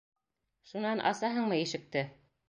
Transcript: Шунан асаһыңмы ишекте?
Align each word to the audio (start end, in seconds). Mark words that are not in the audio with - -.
Шунан 0.69 1.03
асаһыңмы 1.09 1.59
ишекте? 1.65 2.03